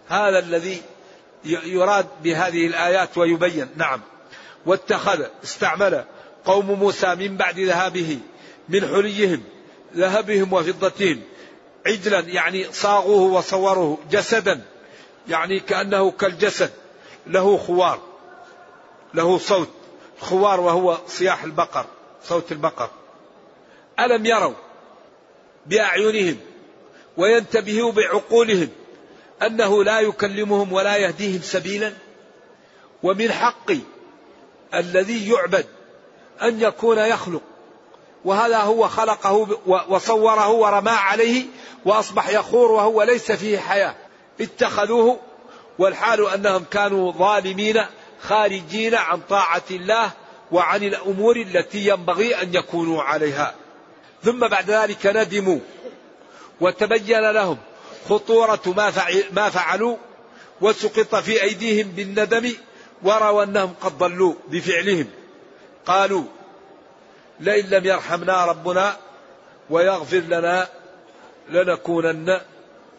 [0.10, 0.82] هذا الذي
[1.46, 4.02] يراد بهذه الآيات ويبين نعم.
[4.66, 6.06] واتخذ استعمل
[6.46, 8.20] قوم موسى من بعد ذهابه
[8.70, 9.44] من حليهم
[9.96, 11.22] ذهبهم وفضتهم
[11.88, 14.62] عجلا يعني صاغوه وصوروه جسدا
[15.30, 16.72] يعني كأنه كالجسد
[17.28, 18.00] له خوار
[19.14, 19.70] له صوت
[20.20, 21.86] خوار وهو صياح البقر.
[22.24, 22.90] صوت البقر.
[24.00, 24.54] ألم يروا
[25.66, 26.38] بأعينهم
[27.18, 28.70] وينتبهوا بعقولهم
[29.42, 31.94] أنه لا يكلمهم ولا يهديهم سبيلا؟
[33.04, 33.72] ومن حق
[34.74, 35.66] الذي يعبد
[36.42, 37.42] أن يكون يخلق
[38.26, 41.46] وهذا هو خلقه وصوره ورمى عليه
[41.86, 43.96] وأصبح يخور وهو ليس فيه حياة.
[44.42, 45.20] اتخذوه
[45.80, 47.86] والحال أنهم كانوا ظالمين
[48.22, 50.12] خارجين عن طاعة الله
[50.52, 53.56] وعن الأمور التي ينبغي أن يكونوا عليها.
[54.24, 55.60] ثم بعد ذلك ندموا
[56.62, 57.58] وتبين لهم
[58.10, 58.62] خطورة
[59.32, 59.98] ما فعلوا
[60.62, 62.54] وسقط في أيديهم بالندم
[63.04, 65.08] وروا أنهم قد ضلوا بفعلهم.
[65.86, 66.24] قالوا
[67.40, 68.98] لئن لم يرحمنا ربنا
[69.70, 70.68] ويغفر لنا
[71.50, 72.42] لنكونن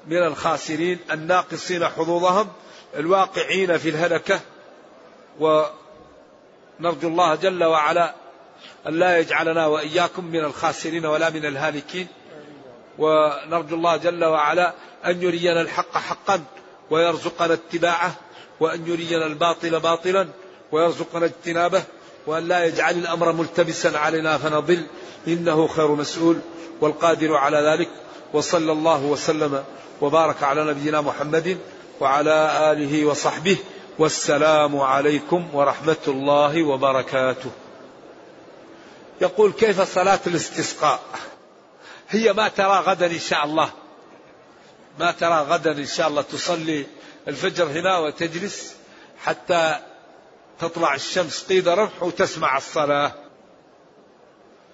[0.07, 2.49] من الخاسرين الناقصين حظوظهم
[2.97, 4.41] الواقعين في الهلكة
[6.83, 8.15] ونرجو الله جل وعلا
[8.87, 12.07] أن لا يجعلنا وإياكم من الخاسرين ولا من الهالكين.
[12.99, 14.75] ونرجو الله جل وعلا
[15.07, 16.41] أن يرينا الحق حقا
[16.91, 18.15] ويرزقنا اتباعه
[18.61, 20.29] وأن يرينا الباطل باطلا
[20.73, 21.83] ويرزقنا اجتنابه
[22.27, 24.87] وأن لا يجعل الأمر ملتبسا علينا فنضل.
[25.29, 26.39] إنه خير مسؤول
[26.81, 27.89] والقادر على ذلك.
[28.33, 29.65] وصلى الله وسلم
[30.01, 31.59] وبارك على نبينا محمد
[32.01, 33.57] وعلى آله وصحبه
[34.03, 37.51] والسلام عليكم ورحمة الله وبركاته.
[39.21, 41.01] يقول كيف صلاة الاستسقاء؟
[42.09, 43.71] هي ما ترى غدا إن شاء الله.
[44.99, 46.23] ما ترى غدا إن شاء الله.
[46.23, 46.87] تصلي
[47.29, 48.75] الفجر هنا وتجلس
[49.25, 49.77] حتى
[50.61, 53.13] تطلع الشمس قيد رمح وتسمع الصلاة.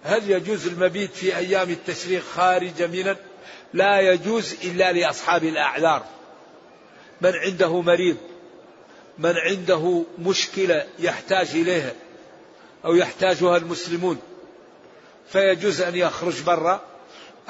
[0.05, 3.17] هل يجوز المبيت في أيام التشريق خارج منى؟
[3.73, 6.05] لا يجوز إلا لأصحاب الأعذار.
[7.21, 8.17] من عنده مريض
[9.19, 11.93] من عنده مشكلة يحتاج إليها
[12.85, 14.19] أو يحتاجها المسلمون
[15.33, 16.81] فيجوز أن يخرج برا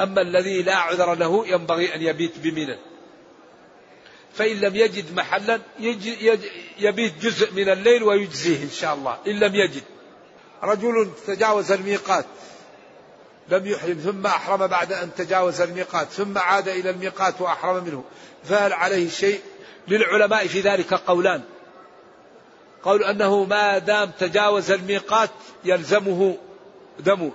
[0.01, 2.79] أما الذي لا عذر له ينبغي أن يبيت بمنى.
[4.35, 5.61] فإن لم يجد محلا
[6.79, 9.83] يبيت جزء من الليل ويجزيه إن شاء الله إن لم يجد.
[10.63, 12.25] رجل تجاوز الميقات
[13.49, 18.05] لم يحرم ثم أحرم بعد أن تجاوز الميقات ثم عاد إلى الميقات وأحرم منه.
[18.45, 19.41] فهل عليه شيء؟
[19.89, 21.43] للعلماء في ذلك قولان.
[22.83, 25.31] قول أنه ما دام تجاوز الميقات
[25.64, 26.37] يلزمه
[27.01, 27.33] دمه.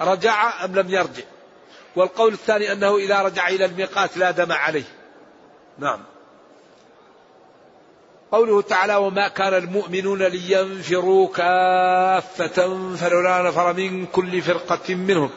[0.00, 1.22] رجع أم لم يرجع؟
[1.96, 4.84] والقول الثاني أنه إذا رجع إلى الميقات لا دم عليه.
[5.78, 6.00] نعم.
[8.32, 15.30] قوله تعالى وما كان المؤمنون لينفروا كافة فلولا نفر من كل فرقة منهم.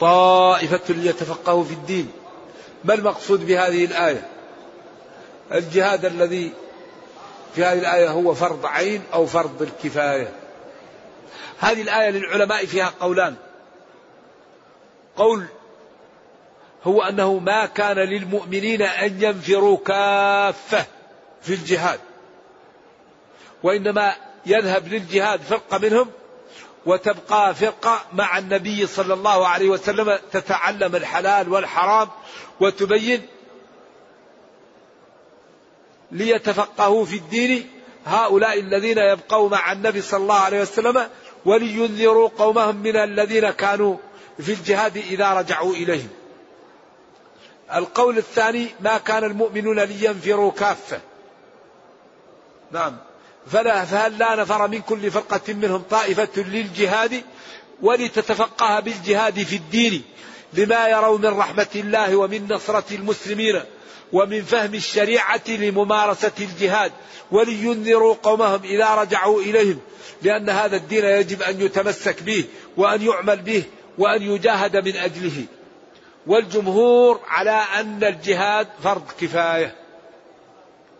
[0.00, 2.12] طائفة ليتفقهوا في الدين.
[2.84, 4.28] ما المقصود بهذه الآية؟
[5.52, 6.52] الجهاد الذي
[7.54, 10.32] في هذه الآية هو فرض عين أو فرض الكفاية.
[11.58, 13.34] هذه الآية للعلماء فيها قولان.
[15.16, 15.46] قول
[16.84, 20.86] هو أنه ما كان للمؤمنين أن ينفروا كافة
[21.42, 22.00] في الجهاد
[23.62, 24.14] وإنما
[24.46, 26.10] يذهب للجهاد فرقة منهم
[26.86, 32.08] وتبقى فرقة مع النبي صلى الله عليه وسلم تتعلم الحلال والحرام
[32.60, 33.26] وتبين
[36.14, 37.70] ليتفقهوا في الدين.
[38.06, 41.08] هؤلاء الذين يبقوا مع النبي صلى الله عليه وسلم
[41.44, 43.96] ولينذروا قومهم من الذين كانوا
[44.40, 46.08] في الجهاد إذا رجعوا إليهم.
[47.74, 51.00] القول الثاني ما كان المؤمنون لينفروا كافة.
[52.72, 52.96] نعم.
[53.46, 57.22] فلا فهل لا نفر من كل فرقة منهم طائفة للجهاد
[57.82, 60.02] ولتتفقه بالجهاد في الدين
[60.52, 63.62] لما يروا من رحمة الله ومن نصرة المسلمين؟
[64.14, 66.92] ومن فهم الشريعة لممارسة الجهاد
[67.30, 69.78] ولينذروا قومهم إذا رجعوا إليهم
[70.22, 72.44] لأن هذا الدين يجب أن يتمسك به
[72.76, 73.62] وأن يعمل به
[73.98, 75.44] وأن يجاهد من أجله.
[76.26, 79.74] والجمهور على أن الجهاد فرض كفاية.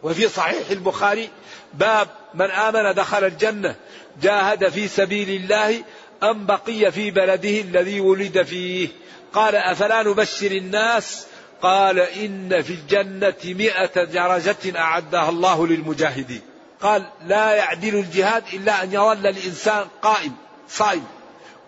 [0.02, 1.30] وفي صحيح البخاري
[1.74, 3.76] باب من آمن دخل الجنة
[4.22, 5.82] جاهد في سبيل الله
[6.22, 8.88] أم بقي في بلده الذي ولد فيه.
[9.32, 11.26] قال أفلا نبشر الناس
[11.62, 16.40] قال إن في الجنة مئة درجة أعدها الله للمجاهدين.
[16.80, 20.32] قال لا يعدل الجهاد إلا أن يظل الإنسان قائم
[20.68, 21.04] صائم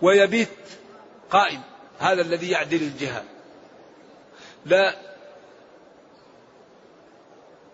[0.02, 0.48] ويبيت
[1.30, 1.60] قائم.
[1.98, 3.24] هذا الذي يعدل الجهاد.
[4.66, 4.96] لا.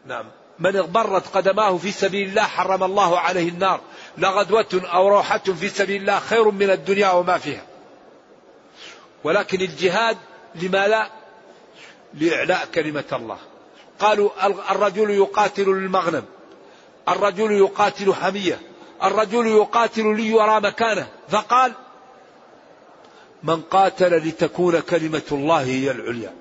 [0.07, 0.31] نعم.
[0.59, 3.81] من اغبرت قدماه في سبيل الله حرم الله عليه النار.
[4.19, 7.63] لغدوة أو روحة في سبيل الله خير من الدنيا وما فيها.
[9.25, 10.17] ولكن الجهاد
[10.55, 11.22] لماذا
[12.15, 13.39] لإعلاء كلمة الله.
[13.99, 16.25] قالوا الرجل يقاتل للمغنم
[17.09, 18.61] الرجل يقاتل حمية
[19.03, 21.09] الرجل يقاتل ليرى مكانه.
[21.29, 21.73] فقال
[23.43, 26.33] من قاتل لتكون كلمة الله هي العليا.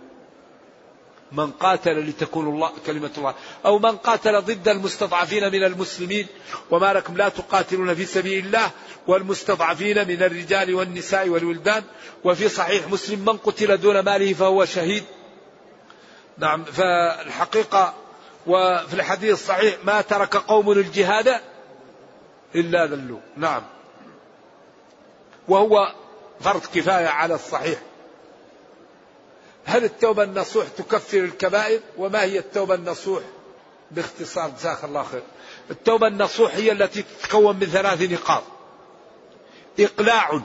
[1.31, 3.35] من قاتل لتكون الله كلمة الله.
[3.65, 6.27] أو من قاتل ضد المستضعفين من المسلمين
[6.71, 8.71] وما لكم لا تقاتلون في سبيل الله
[9.07, 11.83] والمستضعفين من الرجال والنساء والولدان.
[12.23, 15.03] وفي صحيح مسلم من قتل دون ماله فهو شهيد.
[16.41, 17.93] نعم فالحقيقة
[18.47, 21.41] وفي الحديث الصحيح ما ترك قوم الجهاد
[22.55, 23.19] إلا ذلوا.
[23.37, 23.63] نعم.
[25.47, 25.93] وهو
[26.39, 27.79] فرض كفاية على الصحيح.
[29.65, 33.23] هل التوبة النصوح تكفر الكبائر؟ وما هي التوبة النصوح؟
[33.91, 35.23] باختصار جزاك الله خير.
[35.71, 38.43] التوبة النصوح هي التي تتكون من ثلاث نقاط.
[39.79, 40.41] إقلاع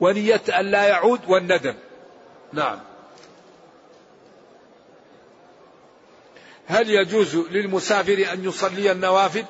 [0.00, 1.74] ونية أن لا يعود والندم.
[2.52, 2.89] نعم.
[6.70, 9.44] هل يجوز للمسافر أن يصلي النوافل؟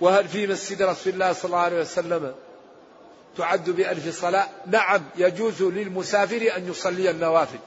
[0.00, 2.34] وهل في مسجد رسول الله صلى الله عليه وسلم
[3.36, 7.58] تعد بألف صلاة؟ نعم يجوز للمسافر أن يصلي النوافل.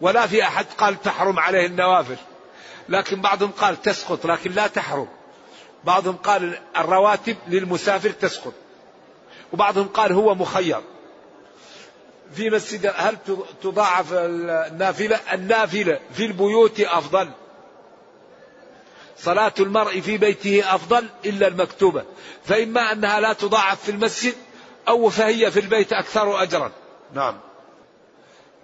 [0.00, 2.16] ولا في أحد قال تحرم عليه النوافل.
[2.88, 5.08] لكن بعضهم قال تسقط لكن لا تحرم.
[5.84, 8.52] بعضهم قال الرواتب للمسافر تسقط.
[9.52, 10.80] وبعضهم قال هو مخير.
[12.32, 13.16] في مسجد هل
[13.62, 17.30] تضاعف النافلة؟ النافلة في البيوت أفضل.
[19.18, 22.04] صلاة المرء في بيته أفضل إلا المكتوبة.
[22.44, 24.34] فإما أنها لا تضاعف في المسجد
[24.88, 26.72] أو فهي في البيت أكثر أجرا.
[27.14, 27.36] نعم.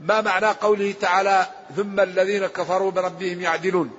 [0.01, 1.47] ما معنى قوله تعالى
[1.77, 3.91] ثم الذين كفروا بربهم يعدلون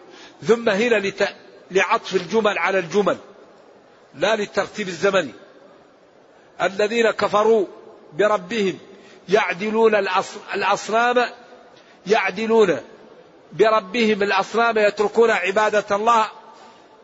[0.44, 1.36] ثم هنا لت...
[1.72, 3.18] لعطف الجمل على الجمل
[4.16, 5.34] لا للترتيب الزمني.
[6.62, 7.66] الذين كفروا
[8.14, 8.80] بربهم
[9.30, 9.96] يعدلون
[10.54, 11.26] الأصنام
[12.08, 12.80] يعدلون
[13.54, 16.28] بربهم الأصنام يتركون عبادة الله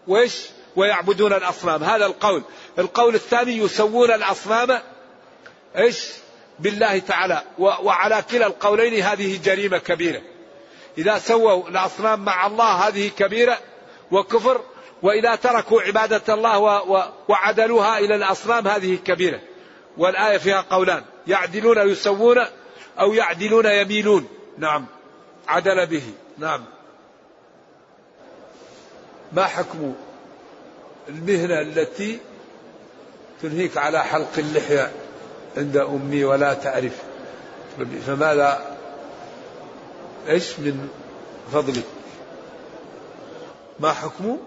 [0.07, 1.83] وإيش؟ ويعبدون الأصنام.
[1.83, 2.43] هذا القول.
[2.79, 4.79] القول الثاني يسوون الأصنام
[5.77, 6.07] إيش؟
[6.59, 7.43] بالله تعالى.
[7.59, 10.21] وعلى كلا القولين هذه جريمة كبيرة.
[10.97, 13.57] إذا سووا الأصنام مع الله هذه كبيرة
[14.11, 14.61] وكفر.
[15.01, 16.59] وإذا تركوا عبادة الله
[17.27, 19.39] وعدلوها إلى الأصنام هذه كبيرة.
[19.97, 22.37] والآية فيها قولان يعدلون يسوون
[22.99, 24.27] أو يعدلون يميلون.
[24.57, 24.85] نعم.
[25.47, 26.03] عدل به.
[26.37, 26.63] نعم.
[29.33, 29.93] ما حكم
[31.09, 32.19] المهنة التي
[33.41, 34.91] تنهيك على حلق اللحية
[35.57, 37.01] عند أمي ولا تعرف؟
[38.07, 38.77] فماذا؟
[40.29, 40.89] إيش من
[41.53, 41.85] فضلك؟
[43.79, 44.37] ما حكمه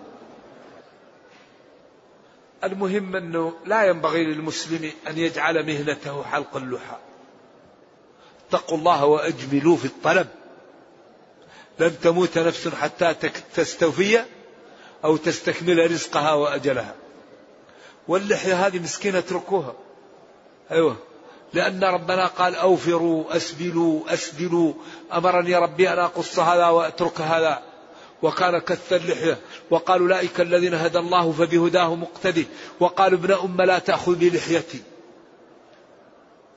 [2.65, 6.97] المهم أنه لا ينبغي للمسلم أن يجعل مهنته حلق اللحى.
[8.49, 10.27] اتقوا الله وأجملوا في الطلب.
[11.79, 13.15] لن تموت نفس حتى
[13.55, 14.25] تستوفي
[15.05, 16.95] أو تستكمل رزقها وأجلها.
[18.09, 19.75] واللحية هذه مسكينة اتركوها.
[20.71, 20.97] أيوه.
[21.53, 24.73] لأن ربنا قال أوفروا أسبلوا أسدلوا.
[25.13, 27.74] أمرني ربي أن أقص هذا وأترك هذا.
[28.23, 29.39] وكان كث اللحية
[29.71, 32.47] وقال أولئك الذين هدى الله فبهداه مقتدي
[32.81, 34.83] وقالوا ابن أم لا تأخذ بلحيتي.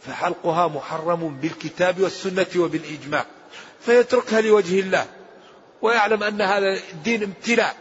[0.01, 3.25] فحلقها محرم بالكتاب والسنة وبالإجماع
[3.81, 5.05] فيتركها لوجه الله
[5.81, 7.75] ويعلم أن هذا الدين ابتلاء.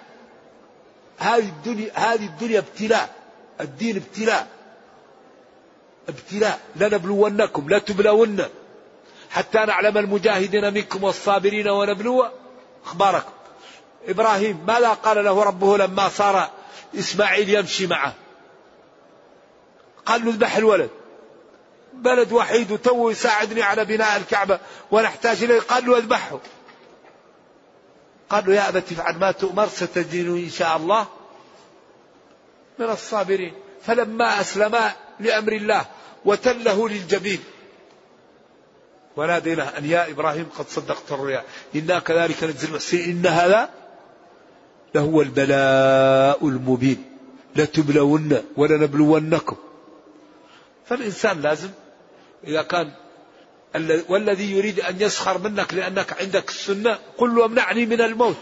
[1.18, 3.14] هذه الدنيا هذه الدنيا ابتلاء
[3.60, 4.48] الدين ابتلاء
[6.08, 6.60] ابتلاء.
[6.76, 8.42] لنبلونكم لا تبلون
[9.30, 12.26] حتى نعلم المجاهدين منكم والصابرين ونبلو
[12.84, 13.35] أخباركم.
[14.08, 16.50] إبراهيم ماذا قال له ربه لما صار
[16.98, 18.14] إسماعيل يمشي معه؟
[20.06, 20.90] قال له اذبح الولد.
[21.92, 24.58] بلد وحيد وتو يساعدني على بناء الكعبة
[24.90, 25.60] ونحتاج إليه.
[25.60, 26.40] قال له اذبحه.
[28.30, 31.06] قال له يا أبت افعل ما تؤمر ستجدني إن شاء الله
[32.78, 33.54] من الصابرين.
[33.82, 35.86] فلما أسلما لأمر الله
[36.24, 37.44] وتله للجبين.
[39.16, 43.10] وناديناه أن يا إبراهيم قد صدقت الرؤيا إنا كذلك نجزي المحسنين.
[43.10, 43.70] إن هذا
[44.96, 47.04] لهو البلاء المبين.
[47.56, 49.56] لتبلون ولنبلونكم
[50.86, 51.70] فالإنسان لازم
[52.44, 52.90] إذا كان
[54.08, 58.36] والذي يريد أن يسخر منك لأنك عندك السنة قل له امنعني من الموت.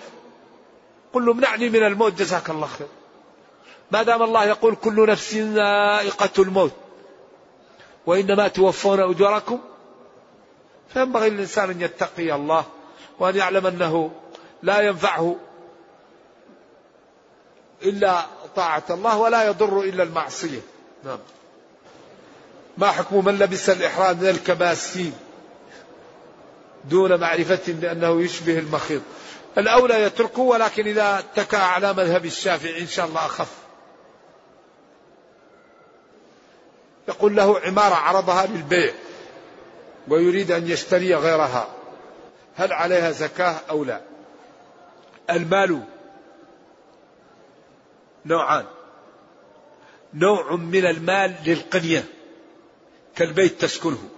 [1.12, 2.86] قل له امنعني من الموت جزاك الله خير.
[3.90, 6.72] ما دام الله يقول كل نفس ذائقة الموت
[8.06, 9.58] وإنما توفون أجوركم
[10.88, 12.64] فينبغي للإنسان أن يتقي الله
[13.18, 14.10] وأن يعلم أنه
[14.62, 15.36] لا ينفعه
[17.84, 20.60] إلا طاعة الله ولا يضر إلا المعصية.
[21.04, 21.18] نعم.
[22.78, 25.12] ما حكم من لبس الإحرام من الكباسين
[26.84, 29.02] دون معرفة بأنه يشبه المخيط؟
[29.58, 33.52] الأولى يتركه ولكن إذا اتكى على مذهب الشافعي إن شاء الله أخف.
[37.08, 38.92] يقول له عمارة عرضها للبيع
[40.08, 41.68] ويريد أن يشتري غيرها.
[42.56, 44.00] هل عليها زكاة أو لا؟
[45.30, 45.82] المال
[48.26, 48.66] نوعان.
[50.14, 52.04] نوع من المال للقنية
[53.16, 54.08] كالبيت تسكنه.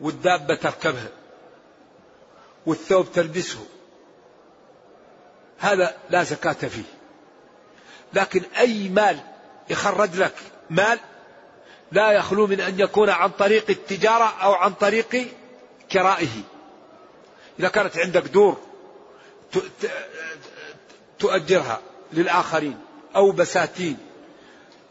[0.00, 1.08] والدابة تركبها.
[2.66, 3.66] والثوب تلبسه.
[5.58, 6.82] هذا لا زكاة فيه.
[8.14, 9.20] لكن أي مال
[9.70, 10.34] يخرج لك
[10.70, 10.98] مال
[11.92, 15.26] لا يخلو من أن يكون عن طريق التجارة أو عن طريق
[15.92, 16.42] كرائه.
[17.58, 18.60] إذا كانت عندك دور
[21.22, 21.80] تؤجرها
[22.12, 22.78] للآخرين
[23.16, 23.96] أو بساتين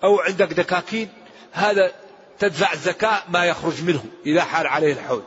[0.04, 1.10] أو عندك دكاكين
[1.52, 1.92] هذا
[2.40, 5.24] تدفع الزكاة ما يخرج منه إذا حال عليه الحول.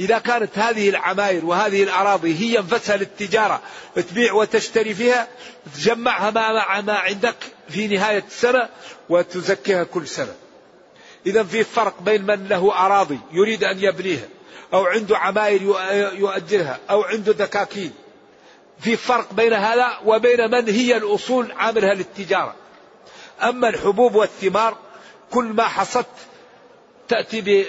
[0.00, 3.60] إذا كانت هذه العماير وهذه الأراضي هي انفسها للتجارة
[4.10, 5.28] تبيع وتشتري فيها
[5.74, 7.36] تجمعها مع ما عندك
[7.68, 8.68] في نهاية السنة
[9.08, 10.34] وتزكيها كل سنة.
[11.26, 14.28] إذا في فرق بين من له أراضي يريد أن يبنيها
[14.72, 15.62] أو عنده عماير
[16.14, 17.92] يؤجرها أو عنده دكاكين
[18.80, 22.54] في فرق بين هذا وبين من هي الأصول عاملها للتجارة.
[23.42, 24.76] أما الحبوب والثمار
[25.30, 26.06] كل ما حصدت
[27.08, 27.66] تأتي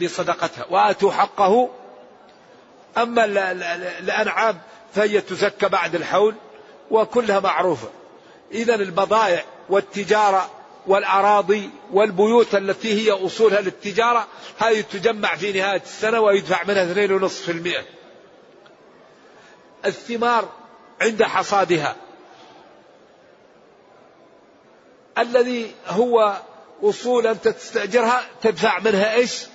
[0.00, 0.66] بصدقتها.
[0.70, 1.70] وآتوا حقه.
[2.96, 3.24] أما
[4.00, 4.58] الأنعام
[4.94, 6.34] فهي تزكى بعد الحول
[6.90, 7.88] وكلها معروفة.
[8.52, 10.50] إذا البضائع والتجارة
[10.86, 14.26] والأراضي والبيوت التي هي أصولها للتجارة
[14.58, 16.84] هذه تجمع في نهاية السنة ويدفع منها
[17.28, 17.97] 2.5%
[19.88, 20.48] الثمار
[21.02, 21.96] عند حصادها.
[25.18, 26.36] الذي هو
[26.82, 29.46] أصول أنت تستأجرها تدفع منها إيش؟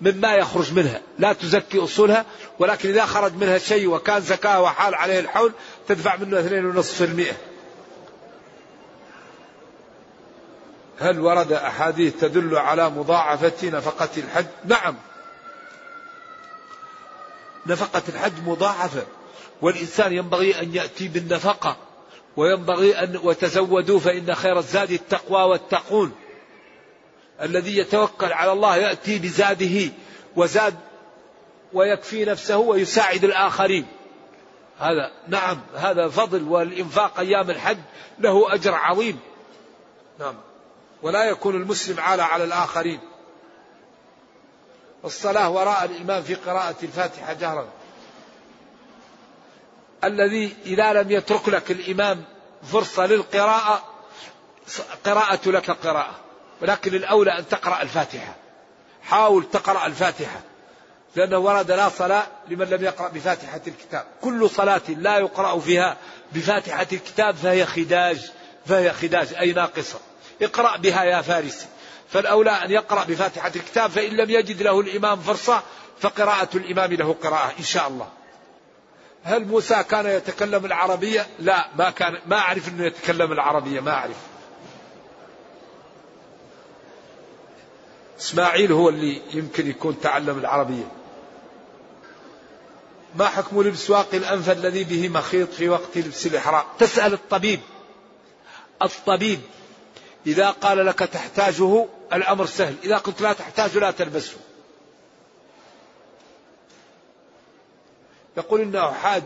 [0.00, 1.00] مما يخرج منها.
[1.18, 2.24] لا تزكي أصولها
[2.58, 5.52] ولكن إذا خرج منها شيء وكان زكاة وحال عليه الحول
[5.88, 7.34] تدفع منه 2.5%
[11.00, 14.96] هل ورد أحاديث تدل على مضاعفة نفقة الحج؟ نعم.
[17.66, 19.02] نفقة الحج مضاعفة.
[19.62, 21.76] والإنسان ينبغي أن يأتي بالنفقة
[22.36, 26.12] وينبغي أن وتزودوا فإن خير الزاد التقوى والتقون.
[27.42, 29.92] الذي يتوكل على الله يأتي بزاده
[30.36, 30.74] وزاد
[31.72, 33.86] ويكفي نفسه ويساعد الآخرين.
[34.78, 37.78] هذا نعم هذا فضل والإنفاق أيام الحج
[38.18, 39.20] له أجر عظيم.
[40.20, 40.34] نعم.
[41.02, 43.00] ولا يكون المسلم عالة على الآخرين.
[45.04, 47.68] الصلاة وراء الإمام في قراءة الفاتحة جهرا.
[50.04, 52.24] الذي إذا لم يترك لك الإمام
[52.72, 53.82] فرصة للقراءة
[55.04, 56.14] قراءة لك قراءة.
[56.62, 58.34] ولكن الأولى أن تقرأ الفاتحة.
[59.02, 60.40] حاول تقرأ الفاتحة.
[61.16, 64.06] لأنه ورد لا صلاة لمن لم يقرأ بفاتحة الكتاب.
[64.20, 65.96] كل صلاة لا يقرأ فيها
[66.32, 68.30] بفاتحة الكتاب فهي خداج
[68.66, 69.98] فهي خداج أي ناقصة.
[70.42, 71.66] اقرأ بها يا فارسي.
[72.08, 75.62] فالأولى أن يقرأ بفاتحة الكتاب فإن لم يجد له الإمام فرصة
[76.00, 78.08] فقراءة الإمام له قراءة إن شاء الله.
[79.28, 84.16] هل موسى كان يتكلم العربية؟ لا ما كان ما أعرف أنه يتكلم العربية ما أعرف.
[88.20, 90.84] إسماعيل هو اللي يمكن يكون تعلم العربية.
[93.16, 97.60] ما حكم لبس واقي الأنف الذي به مخيط في وقت لبس الإحرام؟ تسأل الطبيب.
[98.82, 99.40] الطبيب.
[100.26, 102.74] إذا قال لك تحتاجه الأمر سهل.
[102.84, 104.36] إذا قلت لا تحتاجه لا تلبسه.
[108.38, 109.22] يقول إنه حاج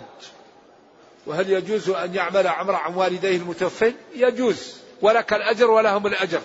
[1.27, 6.41] وهل يجوز أن يعمل عمر عن والديه المتوفين؟ يجوز ولك الأجر ولهم الأجر.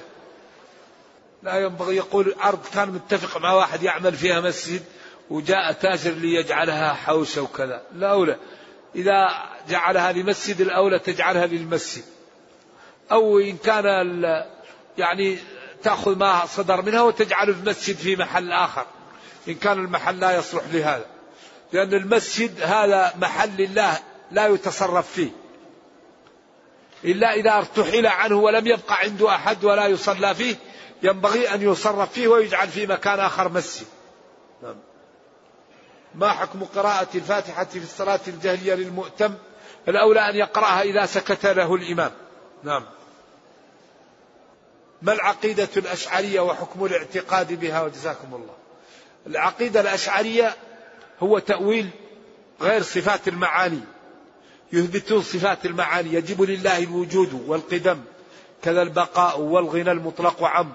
[1.44, 4.82] لا ينبغي يقول عرض كان متفق مع واحد يعمل فيها مسجد
[5.30, 8.38] وجاء تاجر ليجعلها حوشة وكذا لا أولى.
[8.96, 9.28] إذا
[9.70, 12.04] جعلها لمسجد الأولى تجعلها للمسجد.
[13.12, 13.86] أو إن كان
[14.98, 15.38] يعني
[15.84, 18.86] تأخذ ما صدر منها وتجعله في مسجد في محل آخر.
[19.48, 21.06] إن كان المحل لا يصلح لهذا.
[21.74, 24.00] لأن المسجد هذا محل الله
[24.32, 25.30] لا يتصرف فيه.
[27.04, 30.56] إلا إذا ارتحل عنه ولم يبقى عنده أحد ولا يصلى فيه
[31.04, 33.88] ينبغي أن يصرف فيه ويجعل في مكان آخر مسجد.
[34.64, 34.76] نعم.
[36.16, 39.34] ما حكم قراءة الفاتحة في الصلاة الجهرية للمؤتم؟
[39.88, 42.12] الأولى أن يقرأها إذا سكت له الإمام.
[42.64, 42.86] نعم.
[45.02, 48.54] ما العقيدة الأشعرية وحكم الاعتقاد بها؟ وجزاكم الله.
[49.28, 50.56] العقيدة الأشعرية
[51.20, 51.90] هو تأويل
[52.62, 53.80] غير صفات المعاني.
[54.74, 56.14] يثبتون صفات المعاني.
[56.14, 58.02] يجب لله الوجود والقدم.
[58.64, 60.74] كذا البقاء والغنى المطلق عم.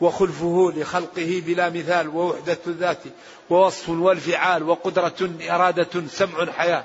[0.00, 2.08] وخلفه لخلقه بلا مثال.
[2.08, 2.98] ووحدة الذات.
[3.50, 4.62] ووصف والفعال.
[4.62, 6.84] وقدرة إرادة سمع حياة.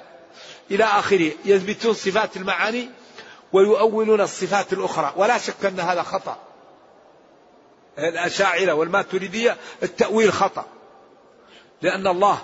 [0.71, 1.31] إلى آخره.
[1.45, 2.89] يثبتون صفات المعاني
[3.53, 5.13] ويؤولون الصفات الأخرى.
[5.15, 6.37] ولا شك أن هذا خطأ.
[7.99, 10.65] الأشاعرة والماتريدية التأويل خطأ.
[11.81, 12.41] لأن الله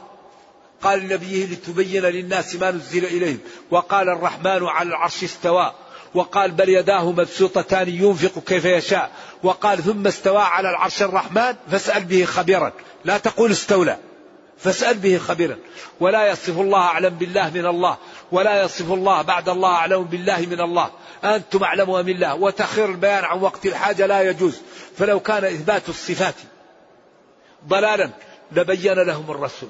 [0.85, 3.39] قال لنبيه لتبين للناس ما نزل إليهم.
[3.71, 5.73] وقال الرحمن على العرش استوى.
[6.13, 9.11] وقال بل يداه مبسوطتان ينفق كيف يشاء.
[9.43, 12.73] وقال ثم استوى على العرش الرحمن فاسأل به خبيرا.
[13.05, 13.97] لا تقول استولى.
[14.57, 15.57] فاسأل به خبيرا.
[15.99, 17.97] ولا يصف الله أعلم بالله من الله.
[18.31, 20.91] ولا يصف الله بعد الله أعلم بالله من الله.
[21.23, 22.35] أنتم أعلم من الله.
[22.35, 24.61] وتأخير البيان عن وقت الحاجة لا يجوز.
[24.97, 26.35] فلو كان إثبات الصفات
[27.67, 28.09] ضلالا
[28.51, 29.69] لبين لهم الرسول.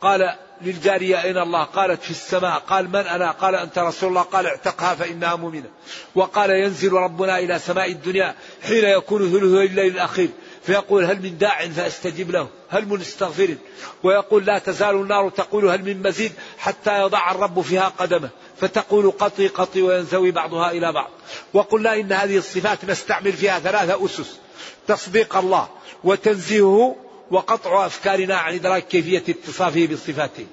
[0.00, 2.58] قال للجارية أين الله؟ قالت في السماء.
[2.58, 4.22] قال من أنا؟ قال أنت رسول الله.
[4.22, 5.70] قال اعتقها فإنها مؤمنة.
[6.14, 10.28] وقال ينزل ربنا إلى سماء الدنيا حين يكون ثلث الليل الأخير.
[10.62, 13.54] فيقول هل من داع فأستجب له؟ هل من استغفر
[14.02, 18.28] ويقول لا تزال النار تقول هل من مزيد حتى يضع الرب فيها قدمه.
[18.60, 21.10] فتقول قطي قطي وينزوي بعضها إلى بعض.
[21.52, 24.38] وقلنا إن هذه الصفات نستعمل فيها ثلاثة أسس.
[24.86, 25.68] تصديق الله
[26.04, 26.96] وتنزيهه
[27.30, 30.46] وقطع أفكارنا عن إدراك كيفية اتصافه بصفاته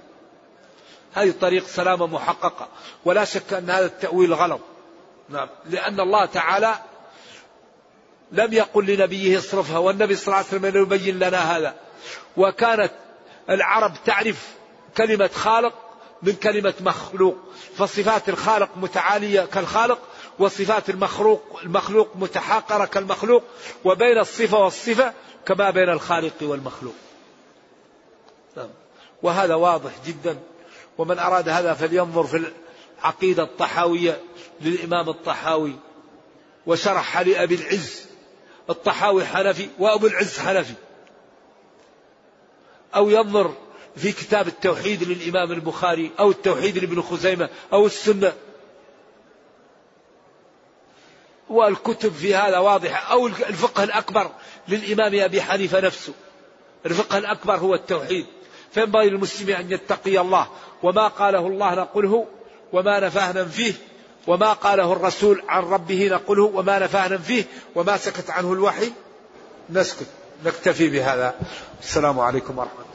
[1.13, 2.67] هذه طريق سلامة محققة
[3.05, 4.61] ولا شك أن هذا التأويل غلط.
[5.29, 5.49] نعم.
[5.65, 6.75] لأن الله تعالى
[8.31, 11.75] لم يقل لنبيه اصرفها والنبي صلى الله عليه وسلم يبين لنا هذا.
[12.37, 12.91] وكانت
[13.49, 14.55] العرب تعرف
[14.97, 15.84] كلمة خالق
[16.21, 17.37] من كلمة مخلوق
[17.75, 19.99] فصفات الخالق متعالية كالخالق
[20.39, 23.43] وصفات المخلوق المخلوق متحاقرة كالمخلوق
[23.85, 25.13] وبين الصفة والصفة
[25.45, 26.95] كما بين الخالق والمخلوق.
[28.57, 28.69] نعم.
[29.23, 30.39] وهذا واضح جدا.
[30.97, 32.51] ومن أراد هذا فلينظر في
[33.01, 34.21] العقيدة الطحاوية
[34.61, 35.75] للإمام الطحاوي
[36.67, 38.05] وشرح لأبي العز
[38.69, 40.73] الطحاوي حنفي وأبو العز حنفي.
[42.95, 43.53] أو ينظر
[43.95, 48.33] في كتاب التوحيد للإمام البخاري أو التوحيد لابن خزيمة أو السنة.
[51.49, 53.11] والكتب في هذا واضحة.
[53.13, 54.31] أو الفقه الأكبر
[54.67, 56.13] للإمام أبي حنيفة نفسه.
[56.85, 58.25] الفقه الأكبر هو التوحيد.
[58.71, 60.47] فينبغي للمسلم أن يتقي الله.
[60.83, 62.27] وما قاله الله نقله
[62.73, 63.73] وما نفاه ننفيه.
[64.27, 67.43] وما قاله الرسول عن ربه نقله وما نفاه ننفيه.
[67.75, 68.91] وما سكت عنه الوحي
[69.69, 70.07] نسكت.
[70.45, 71.35] نكتفي بهذا.
[71.81, 72.94] السلام عليكم ورحمة الله.